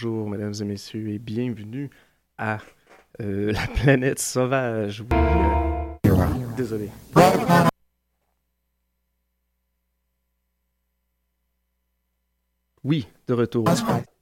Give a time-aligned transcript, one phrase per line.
[0.00, 1.90] Bonjour, mesdames et messieurs, et bienvenue
[2.36, 2.58] à
[3.20, 5.00] euh, la planète sauvage.
[5.00, 5.16] Oui,
[6.06, 6.88] euh, désolé.
[12.84, 13.64] Oui, de retour.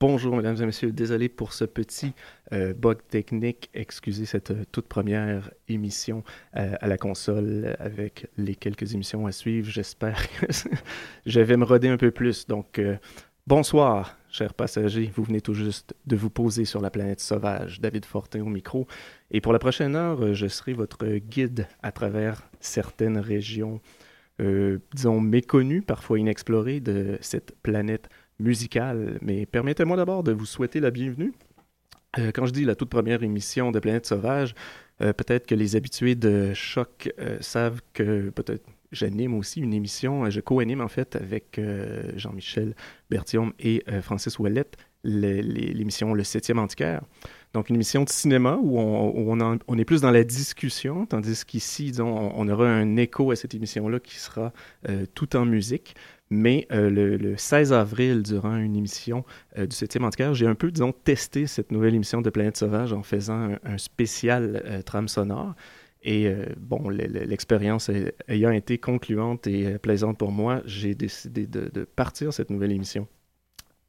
[0.01, 0.93] Bonjour, mesdames et messieurs.
[0.93, 2.15] Désolé pour ce petit
[2.55, 3.69] euh, bug technique.
[3.75, 9.69] Excusez cette toute première émission à la console avec les quelques émissions à suivre.
[9.69, 10.47] J'espère que
[11.27, 12.47] je vais me roder un peu plus.
[12.47, 12.81] Donc,
[13.47, 15.11] bonsoir, chers passagers.
[15.15, 17.81] Vous venez tout juste de vous poser sur la planète sauvage.
[17.81, 18.87] David Fortin au micro.
[19.31, 23.81] Et pour la prochaine heure, euh, je serai votre guide à travers certaines régions,
[24.41, 29.19] euh, disons, méconnues, parfois inexplorées de cette planète musicale.
[29.22, 31.33] Mais permettez-moi d'abord de vous souhaiter la bienvenue.
[32.19, 34.55] Euh, quand je dis la toute première émission de Planète Sauvage,
[34.99, 40.41] peut-être que les habitués de Choc savent que peut-être j'anime aussi une émission, euh, je
[40.41, 42.74] co-anime en fait avec euh, Jean-Michel
[43.10, 47.03] Berthiaume et euh, Francis Ouellette l'émission Le Septième Antiquaire.
[47.54, 52.33] Donc une émission de cinéma où on, est plus dans la discussion, tandis qu'ici, on,
[52.34, 54.53] on aura un écho à cette émission-là qui sera
[55.15, 55.94] tout en musique.
[56.28, 59.24] Mais le, le 16 avril, durant une émission
[59.56, 63.04] du 7e Antiquaire, j'ai un peu, disons, testé cette nouvelle émission de Planète Sauvage en
[63.04, 65.54] faisant un, un spécial trame sonore.
[66.07, 70.63] Et euh, bon, le- le- l'expérience ay- ayant été concluante et euh, plaisante pour moi,
[70.67, 73.09] j'ai décidé de, de partir cette nouvelle émission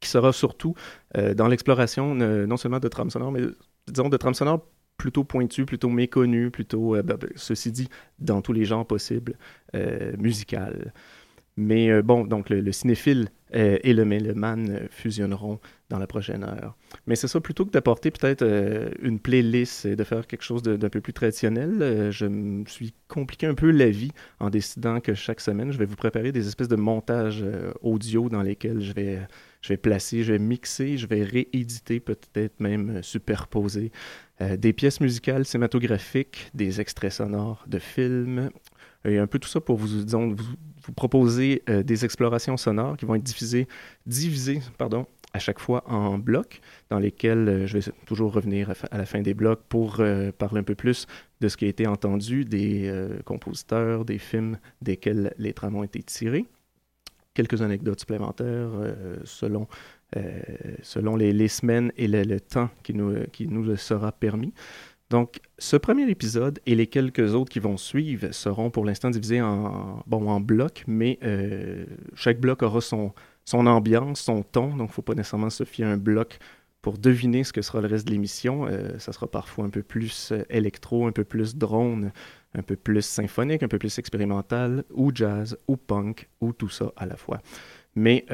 [0.00, 0.74] qui sera surtout
[1.16, 3.42] euh, dans l'exploration non seulement de trame sonore, mais
[3.88, 4.66] disons de trame sonore
[4.96, 7.88] plutôt pointues, plutôt méconnues, plutôt, ben, ben, ceci dit,
[8.18, 9.36] dans tous les genres possibles,
[10.18, 10.92] musicales.
[11.56, 16.76] Mais bon, donc le cinéphile euh, et le Méloman fusionneront dans la prochaine heure.
[17.06, 20.62] Mais c'est ça, plutôt que d'apporter peut-être euh, une playlist et de faire quelque chose
[20.62, 25.00] d'un peu plus traditionnel, euh, je me suis compliqué un peu la vie en décidant
[25.00, 27.44] que chaque semaine, je vais vous préparer des espèces de montages
[27.82, 29.20] audio dans lesquels je vais,
[29.62, 33.90] je vais placer, je vais mixer, je vais rééditer, peut-être même superposer
[34.40, 38.50] des pièces musicales cinématographiques, des extraits sonores de films,
[39.04, 40.04] et un peu tout ça pour vous,
[40.96, 43.68] proposer euh, des explorations sonores qui vont être diffusées,
[44.06, 46.60] divisées pardon, à chaque fois en blocs,
[46.90, 50.60] dans lesquels euh, je vais toujours revenir à, la fin des blocs pour euh, parler
[50.60, 51.06] un peu plus
[51.40, 52.92] de ce qui a été entendu, des
[53.24, 56.46] compositeurs, des films desquels les trames ont été tirés.
[57.32, 58.70] Quelques anecdotes supplémentaires
[59.22, 59.68] selon,
[60.82, 64.52] selon les, semaines et le, temps qui nous sera permis.
[65.10, 69.40] Donc, ce premier épisode et les quelques autres qui vont suivre seront pour l'instant divisés
[69.40, 73.14] en, bon, en blocs, mais euh, chaque bloc aura son,
[73.52, 76.38] ambiance, son ton, donc il ne faut pas nécessairement se fier à un bloc
[76.82, 78.66] pour deviner ce que sera le reste de l'émission.
[78.66, 82.12] Euh, ça sera parfois un peu plus euh, électro, un peu plus drone,
[82.54, 86.92] un peu plus symphonique, un peu plus expérimental, ou jazz, ou punk, ou tout ça
[86.96, 87.40] à la fois.
[87.94, 88.26] Mais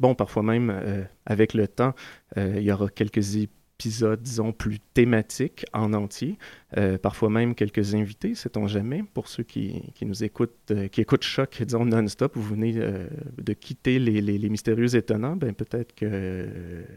[0.00, 1.94] bon, parfois même, avec le temps,
[2.36, 3.36] il y aura quelques
[3.74, 6.38] épisodes, disons, plus thématiques en entier.
[6.76, 9.02] Euh, parfois même quelques invités, sait-on jamais.
[9.14, 13.06] Pour ceux qui, qui nous écoutent, euh, qui écoutent Choc, disons, non-stop, vous venez euh,
[13.38, 16.48] de quitter les, les, les, mystérieux étonnants, ben peut-être que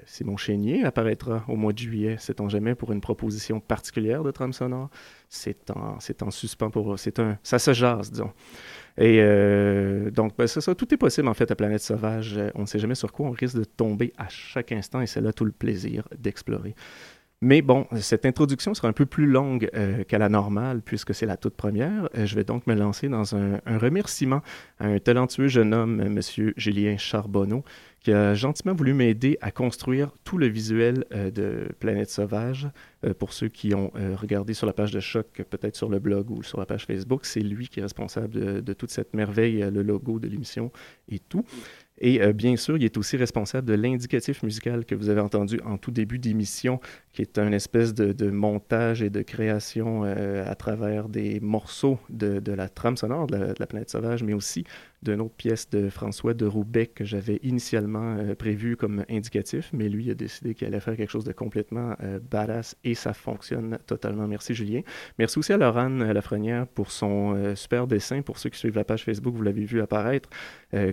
[0.05, 4.53] Simon Chénier apparaîtra au mois de juillet, sait-on jamais, pour une proposition particulière de trame
[4.53, 4.89] sonore.
[5.29, 6.97] C'est en, en suspens pour...
[6.99, 7.37] C'est un...
[7.43, 8.31] Ça se jase, disons.
[8.97, 12.39] Et euh, donc, ben, tout est possible en fait à Planète Sauvage.
[12.55, 15.21] On ne sait jamais sur quoi on risque de tomber à chaque instant et c'est
[15.21, 16.73] là tout le plaisir d'explorer.
[17.39, 21.27] Mais bon, cette introduction sera un peu plus longue euh, qu'à la normale puisque c'est
[21.27, 22.09] la toute première.
[22.17, 24.41] Euh, je vais donc me lancer dans un, un, remerciement
[24.79, 26.19] à un talentueux jeune homme, M.
[26.57, 27.63] Julien Charbonneau,
[27.99, 32.69] qui a gentiment voulu m'aider à construire tout le visuel euh, de Planète Sauvage.
[33.03, 35.99] Euh, pour ceux qui ont euh, regardé sur la page de Choc, peut-être sur le
[35.99, 39.13] blog ou sur la page Facebook, c'est lui qui est responsable de, de toute cette
[39.13, 40.71] merveille, le logo de l'émission
[41.09, 41.43] et tout.
[41.99, 45.79] Et bien sûr, il est aussi responsable de l'indicatif musical que vous avez entendu en
[45.79, 46.79] tout début d'émission,
[47.11, 52.69] qui est un espèce de, montage et de création à travers des morceaux de, la
[52.69, 54.63] trame sonore de la, planète sauvage, mais aussi
[55.03, 59.89] d'une autre pièce de François de Roubaix que j'avais initialement euh, prévu comme indicatif, mais
[59.89, 61.95] lui a décidé qu'il allait faire quelque chose de complètement
[62.29, 64.27] badass et ça fonctionne totalement.
[64.27, 64.81] Merci Julien.
[65.19, 68.21] Merci aussi à Laurent Lafrenière pour son super dessin.
[68.21, 70.29] Pour ceux qui suivent la page Facebook, vous l'avez vu apparaître,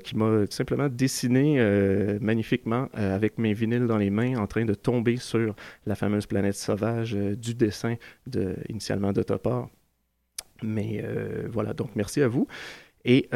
[0.02, 4.46] qui m'a tout simplement dessiné euh, magnifiquement euh, avec mes vinyles dans les mains en
[4.46, 5.54] train de tomber sur
[5.86, 7.96] la fameuse planète sauvage euh, du dessin
[8.26, 9.68] de, initialement d'Autoport.
[10.62, 11.04] Mais
[11.50, 12.46] voilà, donc merci à vous.
[13.04, 13.28] Et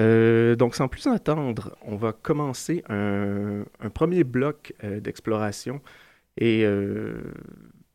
[0.57, 5.81] donc, sans plus attendre, on va commencer un, un premier bloc d'exploration.
[6.39, 6.65] Et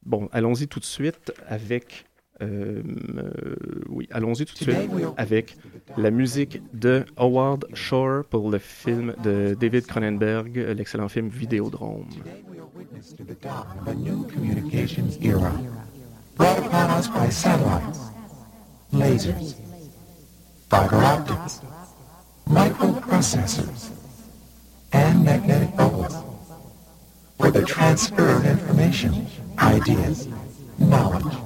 [0.05, 2.05] bon, allons-y tout de suite avec
[2.41, 2.81] euh,
[3.17, 3.55] euh,
[3.89, 4.77] oui, allons-y tout de suite
[5.17, 5.55] avec
[5.98, 12.07] la musique de Howard Shore pour le film de David Cronenberg, l'excellent film Vidéodrome.
[16.36, 18.00] brought upon us by satellites,
[18.91, 19.55] lasers,
[20.74, 21.62] fiber optics,
[22.48, 23.92] microprocessors,
[24.92, 26.15] and magnetic bubbles
[27.38, 29.27] for the transfer of information,
[29.60, 30.27] ideas,
[30.80, 31.38] knowledge.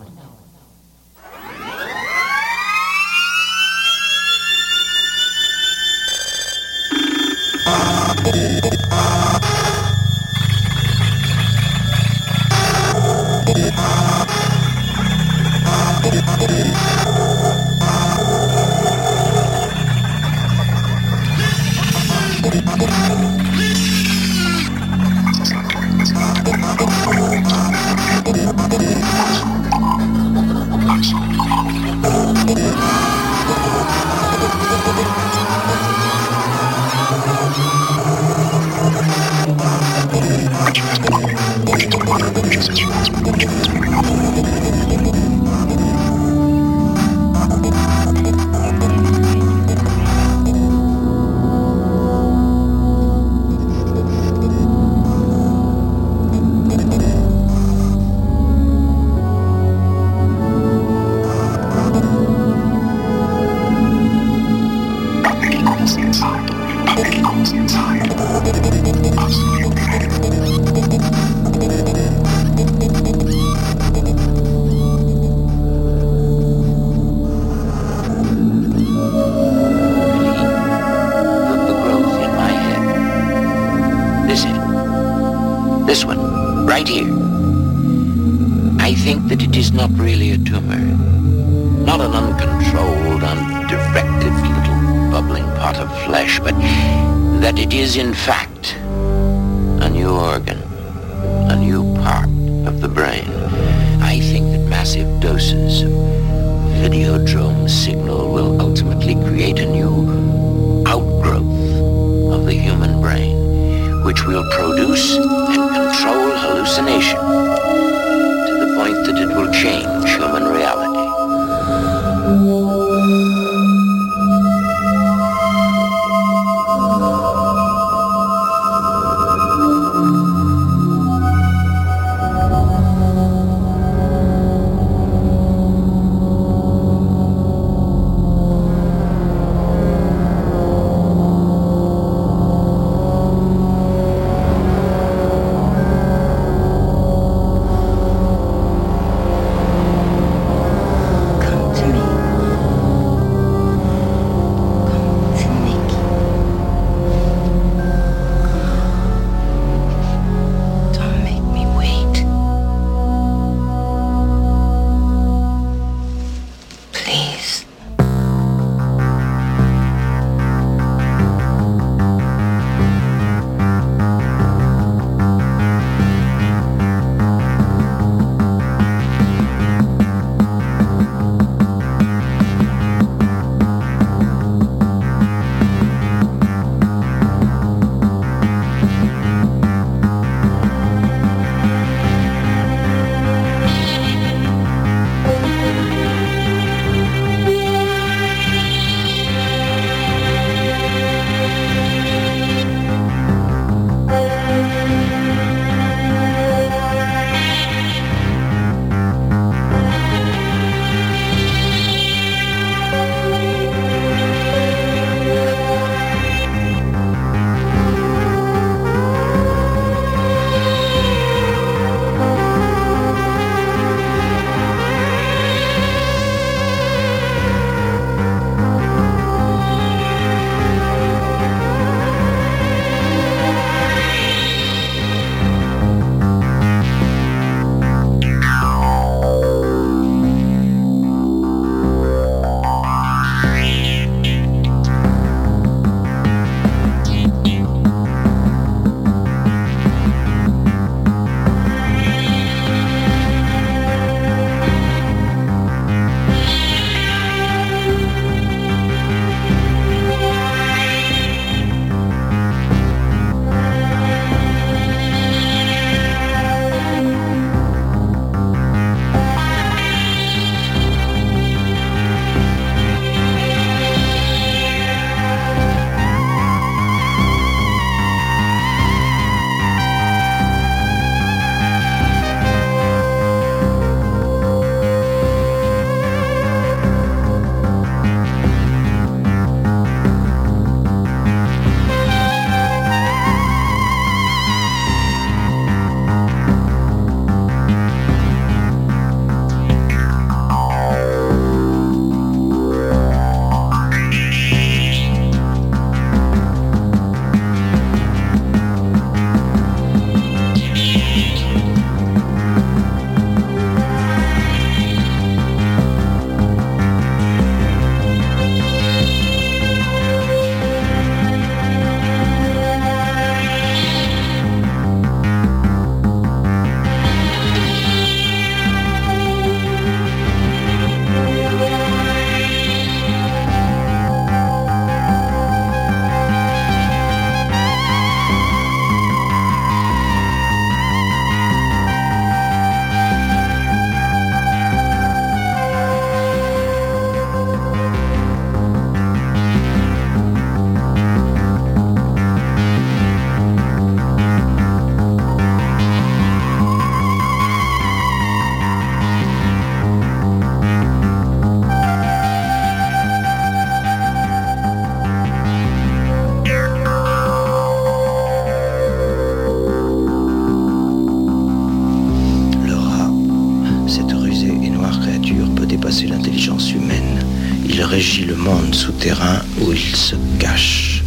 [378.97, 381.03] Souterrain où il se cache.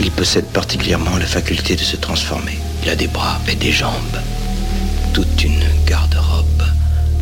[0.00, 2.58] Il possède particulièrement la faculté de se transformer.
[2.82, 4.18] Il a des bras et des jambes.
[5.12, 6.64] Toute une garde-robe,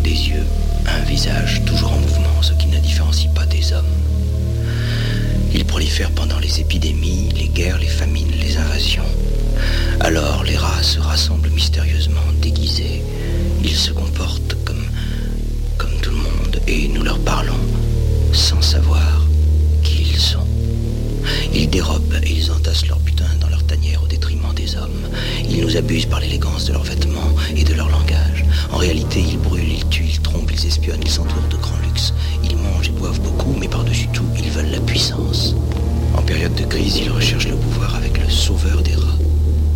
[0.02, 0.46] des yeux,
[0.86, 3.84] un visage toujours en mouvement, ce qui ne différencie pas des hommes.
[5.52, 9.12] Il prolifère pendant les épidémies, les guerres, les famines, les invasions.
[10.00, 13.02] Alors les rats se rassemblent mystérieusement déguisés.
[13.62, 14.86] Ils se comportent comme,
[15.76, 17.60] comme tout le monde et nous leur parlons
[18.32, 19.26] sans savoir
[19.82, 20.46] qui ils sont.
[21.54, 25.08] Ils dérobent et ils entassent leur butin dans leur tanière au détriment des hommes.
[25.48, 28.44] Ils nous abusent par l'élégance de leurs vêtements et de leur langage.
[28.72, 32.14] En réalité, ils brûlent, ils tuent, ils trompent, ils espionnent, ils s'entourent de grands luxes.
[32.42, 35.54] Ils mangent et boivent beaucoup, mais par-dessus tout, ils veulent la puissance.
[36.16, 39.18] En période de crise, ils recherchent le pouvoir avec le sauveur des rats.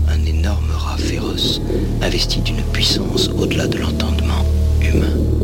[0.09, 1.61] Un énorme rat féroce,
[2.03, 4.47] investi d'une puissance au-delà de l'entendement
[4.81, 5.36] humain.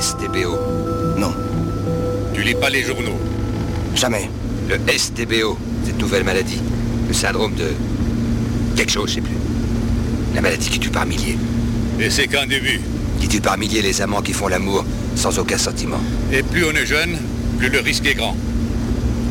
[0.00, 0.56] STBO
[1.18, 1.32] Non.
[2.32, 3.18] Tu lis pas les journaux
[3.94, 4.30] Jamais.
[4.68, 6.60] Le STBO, cette nouvelle maladie.
[7.08, 7.72] Le syndrome de...
[8.76, 9.36] Quelque chose, je sais plus.
[10.34, 11.38] La maladie qui tue par milliers.
[11.98, 12.80] Et c'est qu'un début.
[13.20, 14.84] Qui tue par milliers les amants qui font l'amour
[15.16, 16.00] sans aucun sentiment.
[16.32, 17.18] Et plus on est jeune,
[17.58, 18.36] plus le risque est grand.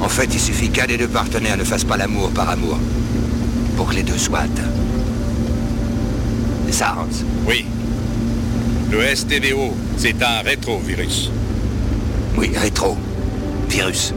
[0.01, 2.77] En fait, il suffit qu'un des deux partenaires ne fasse pas l'amour par amour.
[3.77, 4.71] Pour que les deux soient atteints.
[6.67, 7.25] C'est ça, Hans?
[7.47, 7.65] Oui.
[8.89, 11.30] Le STDO, c'est un rétrovirus.
[12.38, 12.95] Oui, rétro.
[13.67, 14.13] Virus.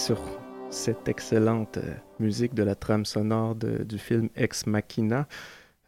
[0.00, 0.18] Sur
[0.70, 5.28] cette excellente euh, musique de la trame sonore du film Ex Machina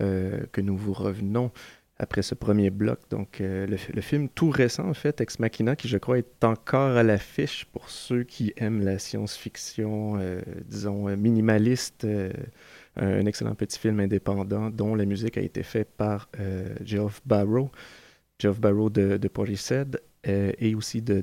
[0.03, 1.51] euh, que nous vous revenons
[1.97, 2.99] après ce premier bloc.
[3.09, 6.95] Donc, euh, le, film tout récent, en fait, Ex Machina, qui je crois est encore
[6.95, 10.19] à l'affiche pour ceux qui aiment la science-fiction,
[10.67, 12.07] disons, minimaliste.
[12.97, 16.29] un excellent petit film indépendant dont la musique a été faite par
[16.85, 17.71] Geoff Barrow.
[18.39, 19.31] Geoff Barrow de, de
[20.25, 21.23] et aussi de,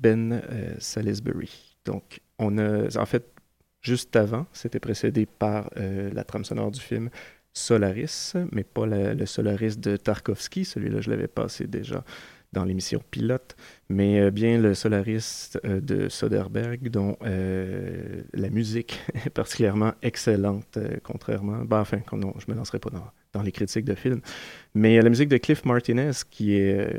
[0.00, 0.42] Ben
[0.78, 1.75] Salisbury.
[1.86, 3.32] Donc, on a, en fait,
[3.80, 7.08] juste avant, c'était précédé par euh, la trame sonore du film
[7.52, 10.64] Solaris, mais pas le Solaris de Tarkovsky.
[10.64, 12.04] Celui-là, je l'avais passé déjà
[12.52, 13.56] dans l'émission Pilote,
[13.88, 21.64] mais euh, bien le Solaris euh, de Soderbergh, dont la musique est particulièrement excellente, contrairement.
[21.64, 24.20] Ben, enfin, non, je me lancerai pas dans, dans les critiques de films.
[24.74, 26.98] Mais la musique de Cliff Martinez, qui est, euh,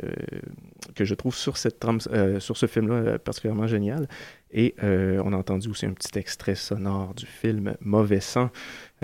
[0.95, 4.07] que je trouve sur, cette euh, sur ce film-là euh, particulièrement génial.
[4.51, 8.49] Et on a entendu aussi un petit extrait sonore du film Mauvais sang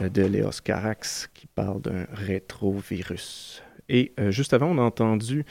[0.02, 3.62] de Léos Carax, qui parle d'un rétrovirus.
[3.89, 5.43] Et juste avant, on a entendu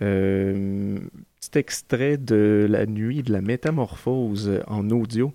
[0.00, 0.98] euh,
[1.40, 5.30] petit extrait de La nuit de la métamorphose en audio,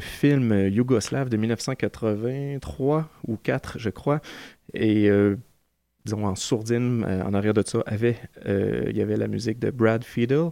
[0.00, 4.22] film yougoslave de 1983 ou 4, je crois.
[4.74, 5.36] Et euh,
[6.04, 9.58] disons en sourdine, euh, en arrière de ça, avait, euh, il y avait la musique
[9.58, 10.50] de Brad Fiedel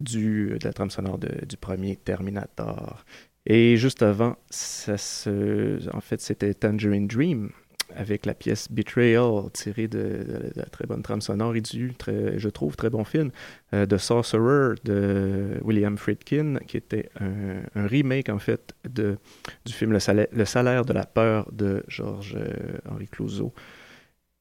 [0.00, 3.04] du, de la trame sonore du premier Terminator.
[3.46, 7.50] Et juste avant, ça se, en fait, c'était Tangerine Dream
[7.96, 12.48] avec la pièce Betrayal, tirée de, la très bonne trame sonore et du, très, je
[12.48, 13.30] trouve, très bon film,
[13.74, 19.16] euh, de Sorcerer de William Friedkin, qui était un, remake, en fait, de,
[19.64, 23.52] du film Le salaire, Le salaire de la peur de Georges-Henri Clouzot.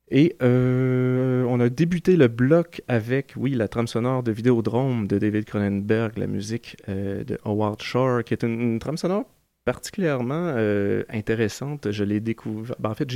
[0.10, 5.18] Et euh, on a débuté le bloc avec, oui, la trame sonore de Vidéodrome de
[5.18, 9.26] David Cronenberg, la musique euh, de Howard Shore, qui est une, une trame sonore
[9.65, 11.91] particulièrement euh, intéressante.
[11.91, 12.75] Je l'ai découvert.
[12.80, 13.10] ben, en fait,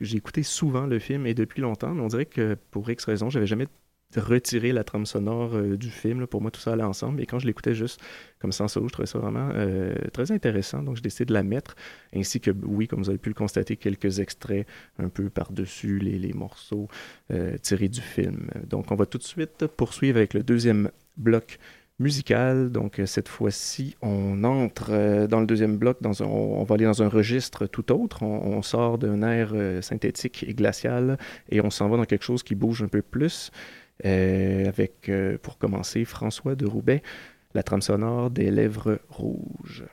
[0.00, 3.30] j'ai écouté souvent le film et depuis longtemps, mais on dirait que pour X raisons,
[3.30, 3.68] j'avais jamais
[4.16, 6.26] retiré la trame sonore euh, du film.
[6.26, 7.20] Pour moi, tout ça allait ensemble.
[7.20, 8.00] Et quand je l'écoutais juste
[8.38, 10.82] comme sans solo, je trouvais ça vraiment euh, très intéressant.
[10.82, 11.74] Donc, j'ai décidé de la mettre.
[12.14, 14.66] Ainsi que, oui, comme vous avez pu le constater, quelques extraits
[14.98, 16.88] un peu par-dessus les, morceaux
[17.62, 18.50] tirés du film.
[18.66, 21.58] Donc, on va tout de suite poursuivre avec le deuxième bloc
[21.98, 22.70] musical.
[22.70, 26.74] Donc, euh, cette fois-ci, on entre euh, dans le deuxième bloc, dans un- on, va
[26.74, 28.22] aller dans un registre tout autre.
[28.22, 31.18] On, sort d'un air euh, synthétique et glacial
[31.50, 33.50] et on s'en va dans quelque chose qui bouge un peu plus.
[34.04, 35.10] avec,
[35.42, 37.02] pour commencer, François de Roubaix,
[37.54, 39.84] la trame sonore des lèvres rouges.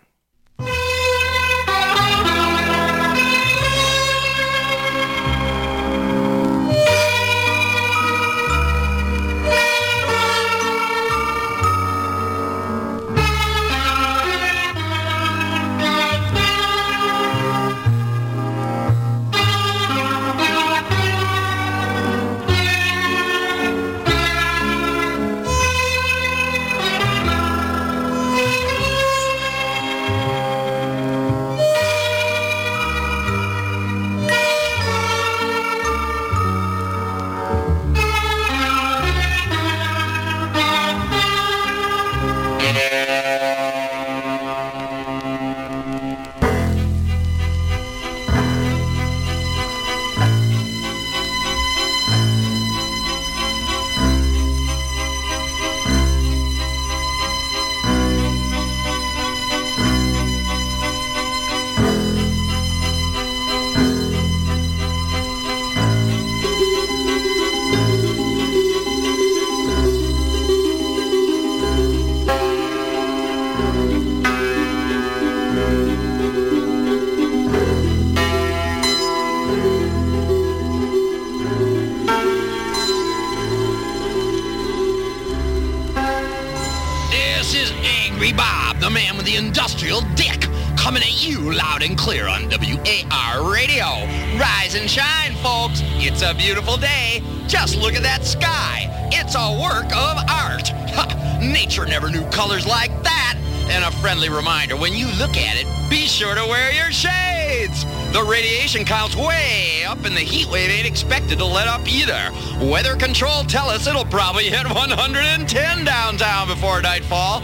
[108.12, 112.30] The radiation count's way up and the heat wave ain't expected to let up either.
[112.60, 117.41] Weather control tell us it'll probably hit 110 downtown before nightfall.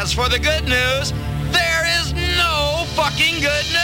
[0.00, 1.12] As for the good news,
[1.52, 3.83] there is no fucking good news.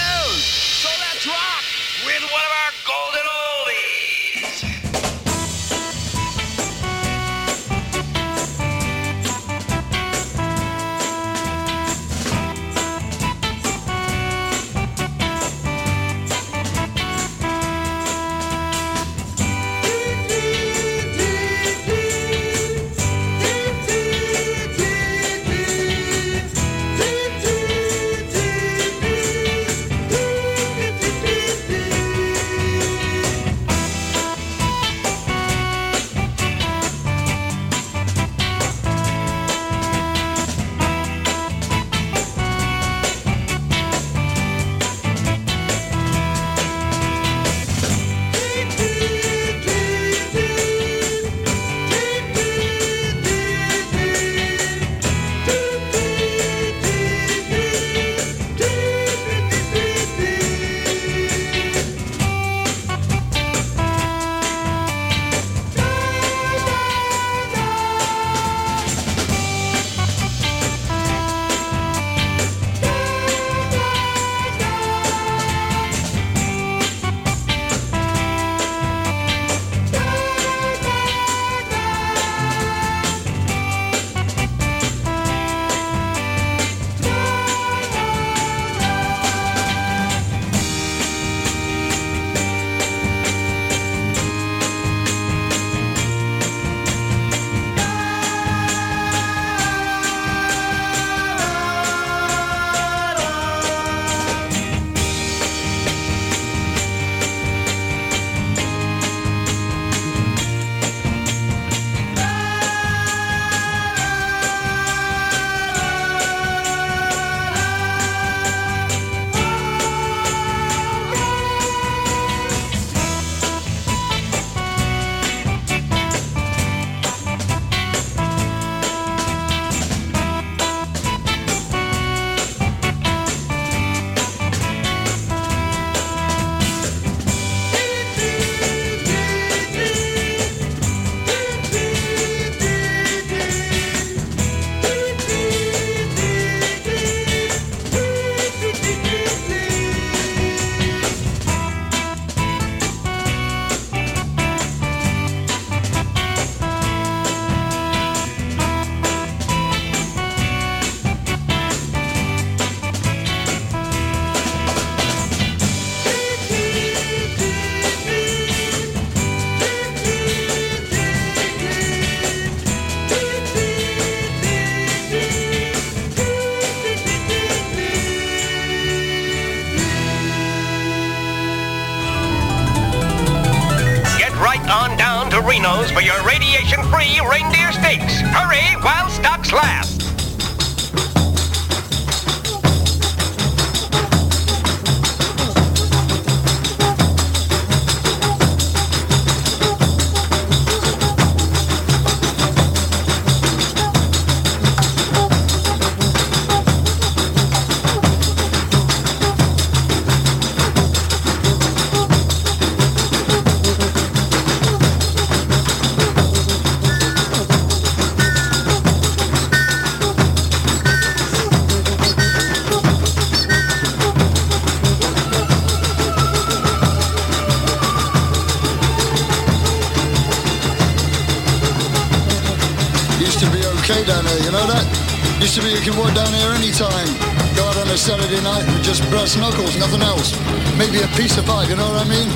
[239.36, 240.32] Knuckles, nothing else.
[240.76, 242.28] Maybe a piece of pie, you know what I mean?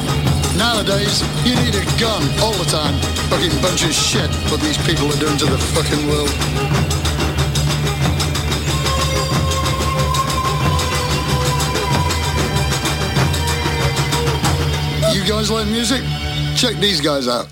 [0.57, 2.95] Nowadays, you need a gun all the time.
[3.31, 6.31] Fucking bunch of shit what these people are doing to the fucking world.
[15.15, 16.03] You guys like music?
[16.57, 17.49] Check these guys out.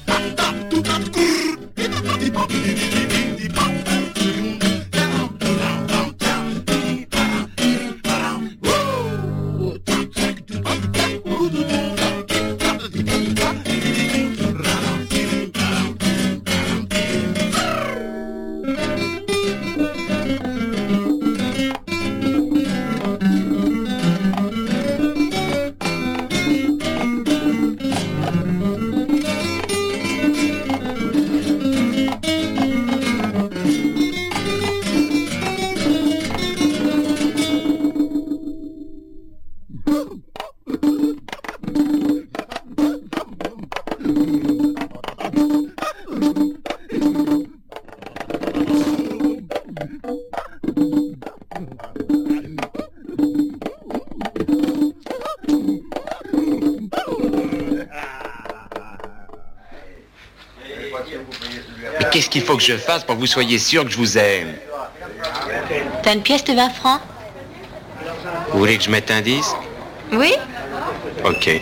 [62.33, 64.55] Qu'il faut que je fasse pour que vous soyez sûr que je vous aime.
[66.03, 67.01] T'as une pièce de 20 francs?
[68.51, 69.55] Vous voulez que je mette un disque?
[70.13, 70.33] Oui.
[71.25, 71.62] Ok.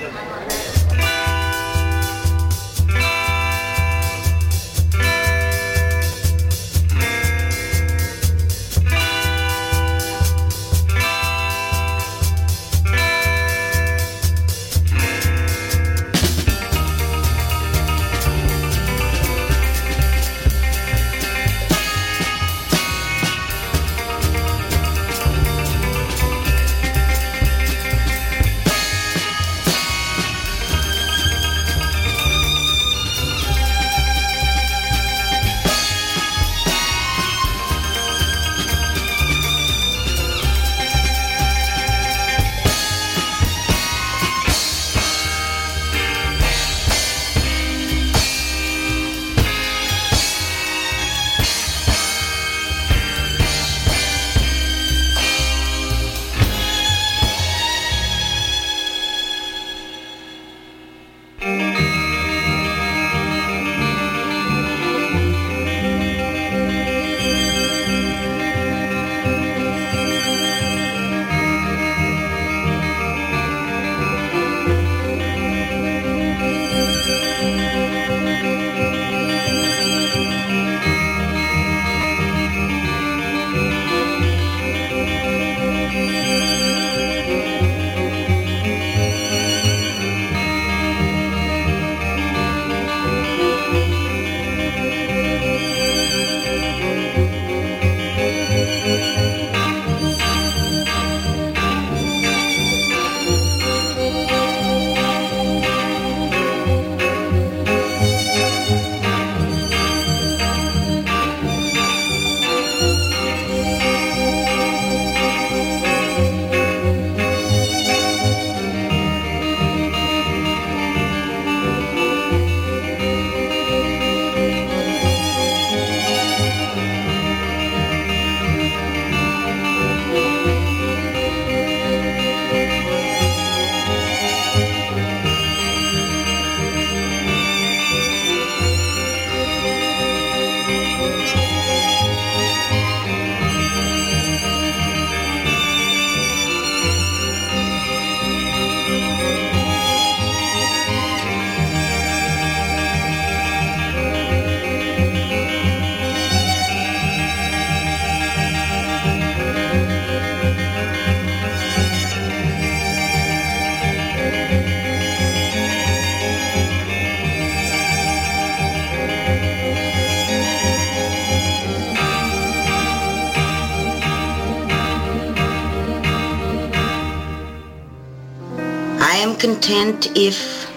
[179.55, 180.71] Content if,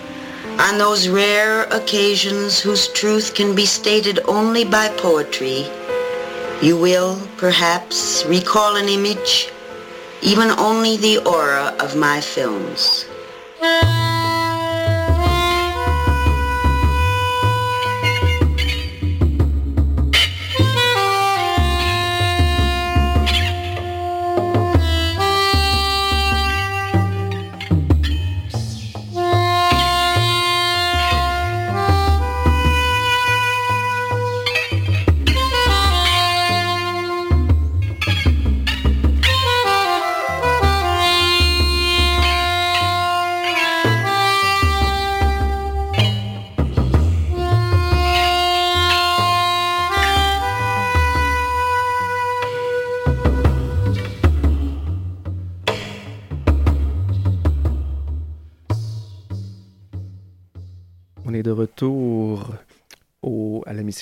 [0.60, 5.68] on those rare occasions whose truth can be stated only by poetry,
[6.60, 9.52] you will, perhaps, recall an image,
[10.24, 12.93] even only the aura of my films.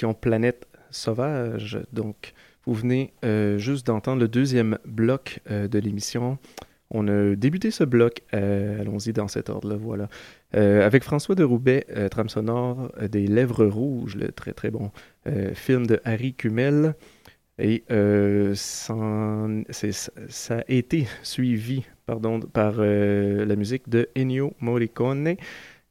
[0.03, 1.79] Au, à la mission Planète Sauvage.
[1.93, 2.33] Donc,
[2.65, 6.37] vous venez euh, juste d'entendre le deuxième bloc euh, de l'émission.
[6.89, 10.09] On a débuté ce bloc, euh, allons-y dans cet ordre-là, voilà,
[10.53, 14.91] avec François de Roubaix, trame sonore des Lèvres Rouges, le très très bon
[15.53, 16.95] film de Harry Kumel.
[17.57, 17.83] Et
[18.53, 18.93] ça
[20.49, 25.37] a été suivi pardon, par la musique de Ennio Morricone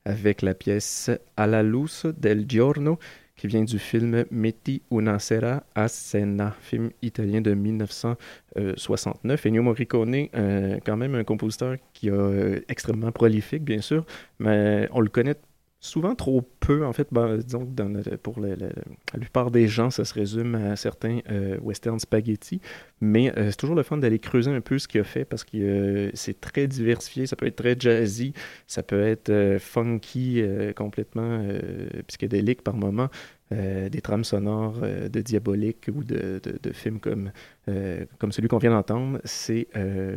[0.05, 2.99] avec la pièce Alla luz del giorno
[3.41, 9.47] qui vient du film Metti una sera a Senna, film italien de 1969.
[9.47, 14.05] Ennio Morricone, euh, quand même un compositeur qui est euh, extrêmement prolifique, bien sûr,
[14.39, 15.37] mais on le connaît
[15.81, 17.09] souvent trop peu, en fait.
[17.11, 21.99] Ben, disons que pour la plupart des gens, ça se résume à certains euh, western
[21.99, 22.61] spaghetti,
[23.01, 25.43] mais euh, c'est toujours le fun d'aller creuser un peu ce qu'il a fait parce
[25.43, 28.35] que euh, c'est très diversifié, ça peut être très jazzy,
[28.67, 30.43] ça peut être funky,
[30.77, 31.43] complètement
[32.07, 33.09] psychédélique par moment.
[33.53, 36.41] Euh, des trames sonores euh, de Diabolique ou de,
[36.73, 37.33] films comme,
[37.69, 39.67] euh, comme celui qu'on vient d'entendre, c'est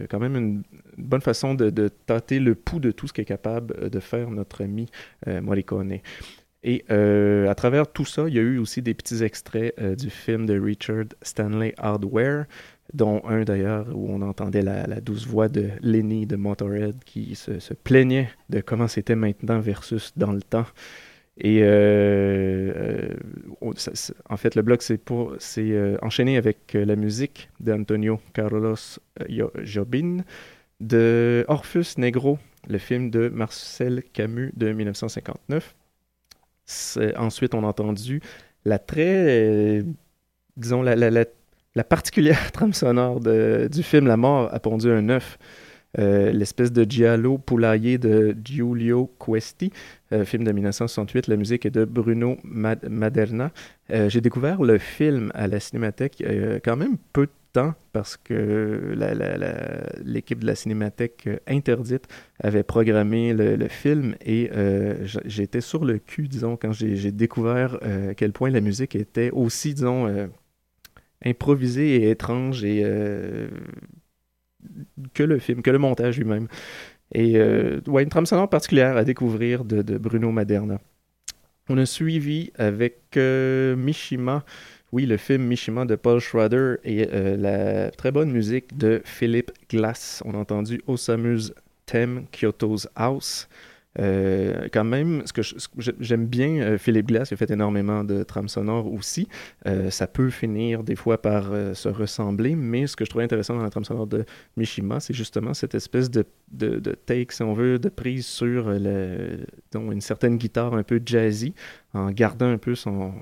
[0.09, 0.63] quand même une
[0.97, 4.87] bonne façon de, tâter le pouls de tout ce qu'est capable de faire notre ami
[5.25, 5.99] Morricone.
[6.63, 10.45] Et à travers tout ça, il y a eu aussi des petits extraits du film
[10.45, 12.45] de Richard Stanley Hardware,
[12.93, 17.73] dont un d'ailleurs où on entendait la, douce voix de Lenny de Motorhead qui se
[17.73, 20.65] plaignait de comment c'était maintenant versus dans le temps.
[21.37, 23.73] Et euh, euh,
[24.29, 28.75] en fait, le bloc, c'est pour, c'est euh, enchaîné avec la musique d'Antonio Carlos
[29.29, 30.17] Jo- Jobin
[30.81, 35.75] de Orpheus Negro, le film de Marcel Camus de 1959.
[36.65, 38.21] C'est- Ensuite, on a entendu
[38.65, 39.83] la très,
[40.57, 41.25] disons, la, la, la,
[41.75, 45.37] la particulière trame sonore de- du film La mort a pondu un œuf.
[45.99, 49.71] Euh, l'espèce de giallo poulailler de Giulio Questi,
[50.11, 51.27] euh, film de 1968.
[51.27, 53.51] La musique est de Bruno Mad- Maderna.
[53.91, 56.23] Euh, J'ai découvert le film à la Cinémathèque
[56.63, 58.95] quand même peu de temps parce que
[60.03, 62.07] l'équipe de la Cinémathèque interdite
[62.39, 64.49] avait programmé le, film et
[65.25, 69.75] j'étais sur le cul, disons, quand j'ai découvert à quel point la musique était aussi,
[69.75, 70.29] disons,
[71.23, 72.83] improvisée et étrange et
[75.13, 76.47] que le film, que le montage lui-même.
[77.13, 80.79] Et euh, ouais, une trame sonore particulière à découvrir de, de Bruno Maderna.
[81.69, 84.43] On a suivi avec euh, Mishima,
[84.91, 89.51] oui, le film Mishima de Paul Schrader et euh, la très bonne musique de Philip
[89.69, 90.21] Glass.
[90.25, 91.53] On a entendu Osamu's
[91.85, 93.47] Theme, Kyoto's House.
[93.99, 95.41] Euh, quand même, ce que
[95.99, 99.27] j'aime bien, euh, Philippe Glass, il a fait énormément de trames sonores aussi.
[99.67, 103.55] Euh, ça peut finir des fois par se ressembler, mais ce que je trouvais intéressant
[103.55, 104.25] dans la trame sonore de
[104.57, 106.25] Mishima, c'est justement cette espèce de,
[107.05, 111.53] take, si on veut, de prise sur le, une certaine guitare un peu jazzy,
[111.93, 113.13] en gardant un peu son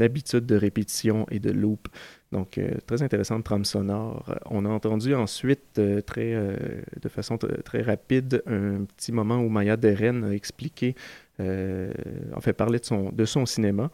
[0.00, 1.88] habitude de répétition et de loop.
[2.30, 4.34] Donc, euh, très intéressante trame sonore.
[4.50, 6.56] On a entendu ensuite, euh, très, euh,
[7.00, 10.94] de façon très rapide, un petit moment où Maya Deren a expliqué,
[11.40, 13.90] en fait, parler de son, de son cinéma.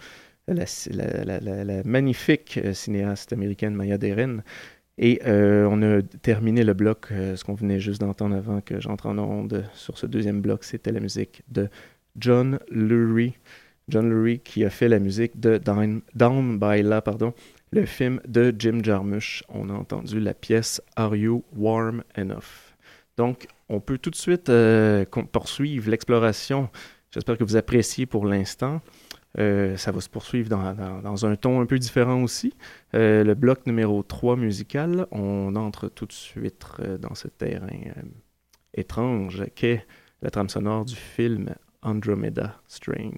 [0.46, 0.64] La,
[1.84, 4.42] magnifique cinéaste américaine Maya Deren.
[4.96, 9.18] Et on a terminé le bloc, ce qu'on venait juste d'entendre avant que j'entre en
[9.18, 11.68] onde sur ce deuxième bloc, c'était la musique de
[12.18, 13.34] John Lurie.
[13.88, 17.34] John Lurie qui a fait la musique de Down, Down by La, pardon,
[17.74, 19.42] le film de Jim Jarmusch.
[19.48, 22.74] On a entendu la pièce Are You Warm Enough?
[23.16, 26.70] Donc, on peut tout de suite euh, poursuivre l'exploration.
[27.10, 28.80] J'espère que vous appréciez pour l'instant.
[29.38, 32.54] Euh, ça va se poursuivre dans, dans- un ton un peu différent aussi.
[32.94, 36.64] Euh, le bloc numéro 3 musical, on entre tout de suite
[37.00, 37.66] dans ce terrain
[38.72, 39.84] étrange qu'est
[40.22, 41.52] la trame sonore du film
[41.82, 43.10] Andromeda Strain.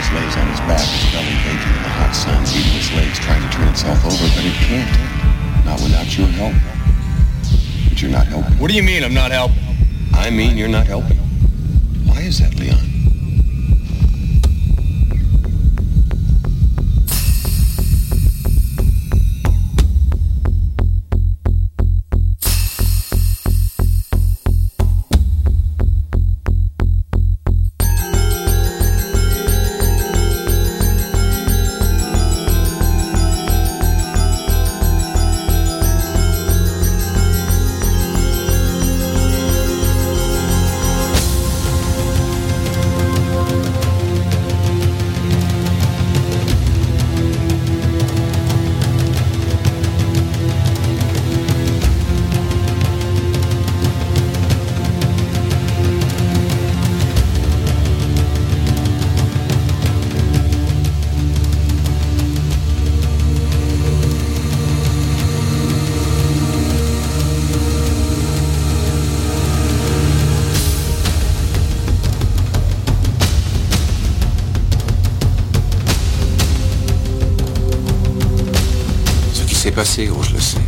[0.00, 3.18] Tortoise lays on his back, his belly baking in the hot sun, beating his legs,
[3.18, 5.64] trying to turn itself over, but it can't.
[5.64, 6.54] Not without your help.
[7.88, 8.52] But you're not helping.
[8.58, 9.58] What do you mean I'm not helping?
[10.14, 11.18] I mean you're not helping.
[12.06, 12.89] Why is that, Leon?
[79.80, 80.58] Passé, oh je le sais.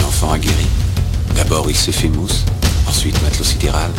[0.00, 0.66] L'enfant a guéri.
[1.34, 2.44] D'abord il s'est fait mousse,
[2.88, 3.90] ensuite matelot sidéral,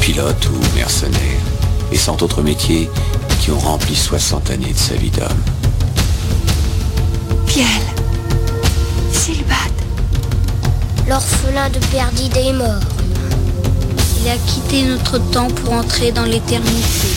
[0.00, 1.40] pilote ou mercenaire,
[1.92, 2.90] et cent autres métiers
[3.38, 5.42] qui ont rempli 60 années de sa vie d'homme.
[7.46, 7.64] Piel.
[9.12, 9.76] Silbad.
[11.08, 12.82] L'orphelin de Perdide est mort.
[14.20, 17.15] Il a quitté notre temps pour entrer dans l'éternité.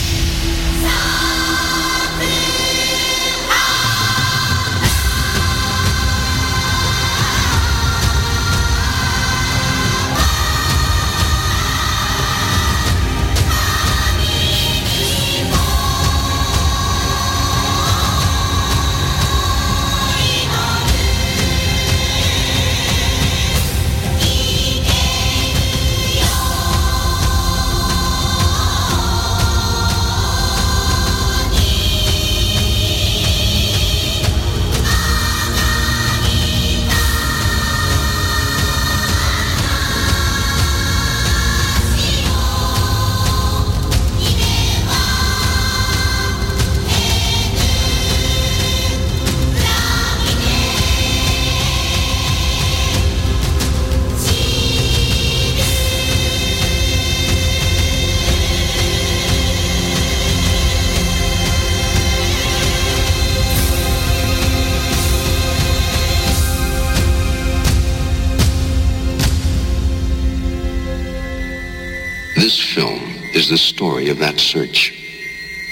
[73.50, 74.92] The story of that search,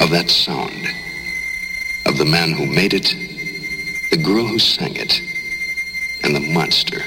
[0.01, 0.89] of that sound,
[2.07, 3.15] of the man who made it,
[4.11, 5.21] the girl who sang it,
[6.25, 6.99] and the monster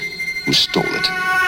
[0.46, 1.41] who stole it.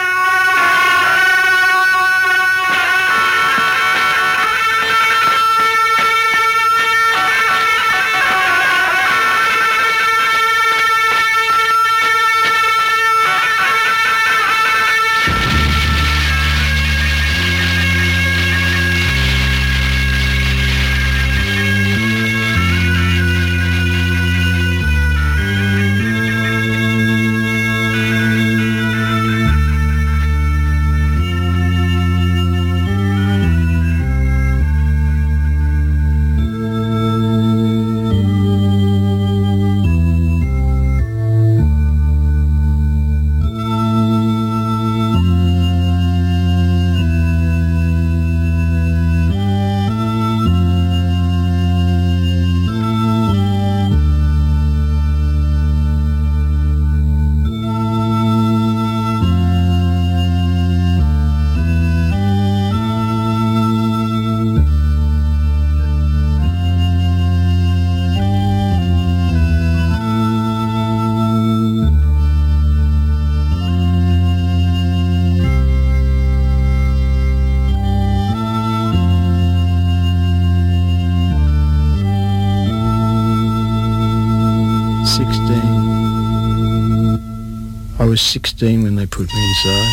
[88.15, 89.91] Was 16 when they put me inside.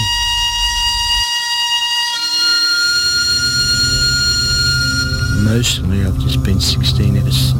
[5.40, 7.51] Emotionally, I've just been 16 ever since.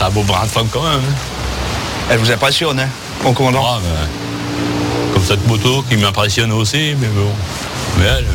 [0.00, 0.92] C'est un beau brin de femme quand même.
[0.94, 1.14] hein.
[2.10, 2.88] Elle vous impressionne, hein,
[3.22, 3.62] mon commandant?
[3.66, 7.28] Ah, ben, comme cette moto qui m'impressionne aussi, mais bon.
[7.98, 8.26] Mais elle,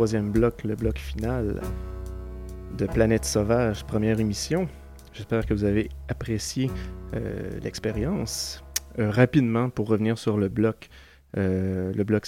[0.00, 1.60] troisième bloc, le bloc final
[2.78, 4.66] de Planète Sauvage, première émission.
[5.12, 6.70] J'espère que vous avez apprécié
[7.12, 8.64] euh, l'expérience.
[8.98, 10.88] Euh, rapidement, pour revenir sur le bloc,
[11.36, 12.26] euh, le bloc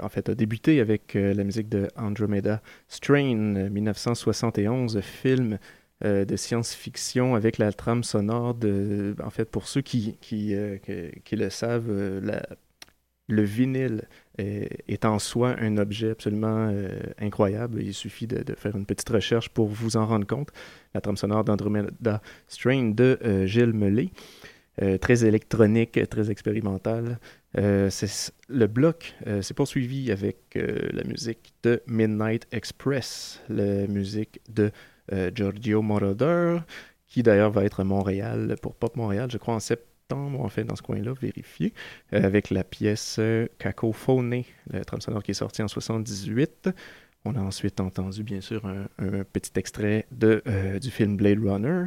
[0.00, 5.58] en fait, a débuté avec la musique de Andromeda Strain, euh, 1971, film
[6.04, 9.16] de science-fiction avec la trame sonore de...
[9.24, 14.04] En fait, pour ceux qui, qui, le savent, le vinyle
[14.38, 17.82] est, est en soi un objet absolument euh, incroyable.
[17.82, 20.48] Il suffit de, faire une petite recherche pour vous en rendre compte.
[20.94, 24.10] La trame sonore d'Andromeda Strain de euh, Gilles Mellet.
[24.82, 27.18] Euh, très électronique, très expérimental.
[27.58, 33.86] Euh, c'est- le bloc euh, s'est poursuivi avec euh, la musique de Midnight Express, la
[33.88, 34.70] musique de
[35.12, 36.58] euh, Giorgio Moroder,
[37.08, 40.64] qui d'ailleurs va être à Montréal pour Pop Montréal, je crois en septembre, en fait,
[40.64, 41.72] dans ce coin-là, vérifier,
[42.12, 46.70] euh, avec la pièce euh, Cacophonie, le trame sonore qui est sorti en 78.
[47.24, 51.86] On a ensuite entendu, bien sûr, un, petit extrait de, euh, du film Blade Runner.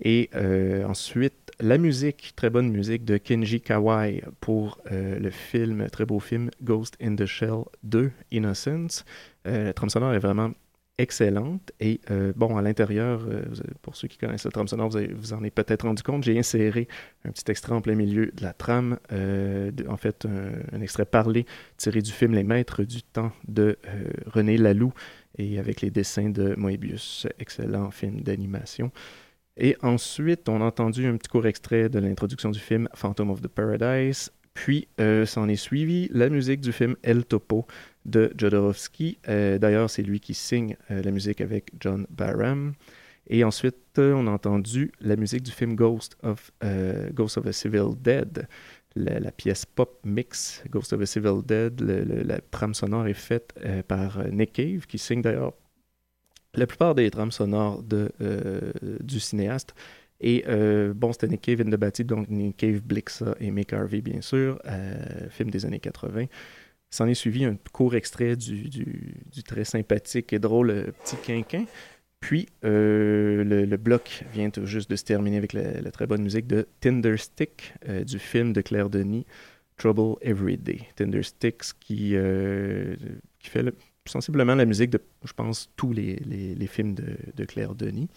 [0.00, 5.88] Et euh, ensuite, la musique, très bonne musique de Kenji Kawai pour euh, le film,
[5.90, 9.04] très beau film Ghost in the Shell 2, Innocence.
[9.46, 10.50] Euh, la trame sonore est vraiment
[10.98, 11.72] excellente.
[11.80, 13.42] Et euh, bon, à l'intérieur, euh,
[13.82, 16.88] pour ceux qui connaissent la trame sonore, vous, en avez peut-être rendu compte, j'ai inséré
[17.24, 21.04] un petit extrait en plein milieu de la trame, euh, en fait, un, un extrait
[21.04, 23.76] parlé tiré du film Les Maîtres du Temps de
[24.26, 24.92] René Laloux
[25.36, 28.92] et avec les dessins de Moebius, excellent film d'animation.
[29.56, 33.40] Et ensuite, on a entendu un petit court extrait de l'introduction du film Phantom of
[33.40, 34.30] the Paradise.
[34.52, 34.86] Puis,
[35.26, 37.66] s'en est suivi la musique du film El Topo
[38.04, 39.18] de Jodorowsky.
[39.28, 42.74] Euh, D'ailleurs, c'est lui qui signe euh, la musique avec John Barham.
[43.26, 46.52] Et ensuite, euh, on a entendu la musique du film Ghost of,
[47.14, 48.46] Ghost of a Civil Dead,
[48.96, 51.80] la, pièce pop mix Ghost of a Civil Dead.
[51.80, 53.54] Le- la trame sonore est faite
[53.88, 55.54] par Nick Cave, qui signe d'ailleurs
[56.54, 58.12] la plupart des trames sonores de,
[59.02, 59.74] du cinéaste.
[60.20, 60.44] Et
[60.94, 64.20] bon, c'était Nick Cave in the Batty, donc Nick Cave, Blixa et Mick Harvey, bien
[64.20, 64.60] sûr,
[65.30, 66.26] film des années 80.
[66.94, 68.70] S'en est suivi un court extrait du,
[69.44, 71.64] très sympathique et drôle Petit Quinquin.
[72.20, 76.46] Puis, euh, le, bloc vient tout juste de se terminer avec la, très bonne musique
[76.46, 79.26] de Tinderstick euh, du film de Claire Denis,
[79.76, 80.82] Trouble Every Day.
[80.94, 82.94] Tindersticks qui, euh,
[83.40, 83.74] qui fait
[84.06, 88.08] sensiblement la musique de, je pense, tous les, les, films de, de, Claire Denis.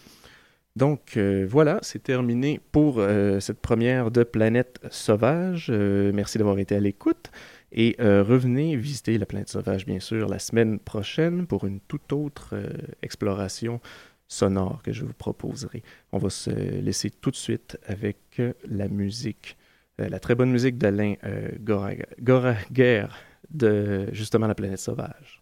[0.76, 3.02] Donc voilà, c'est terminé pour
[3.40, 5.72] cette première de Planète Sauvage.
[5.72, 7.32] merci d'avoir été à l'écoute.
[7.72, 12.13] Et euh, revenez visiter la planète sauvage, bien sûr, la semaine prochaine pour une toute
[12.13, 12.70] autre euh,
[13.01, 13.82] exploration
[14.28, 15.84] sonore que je vous proposerai.
[16.11, 19.57] On va se laisser tout de suite avec euh, la musique,
[19.97, 21.15] la très bonne musique d'Alain
[21.59, 23.07] Goraguer
[23.49, 25.41] de justement la planète sauvage.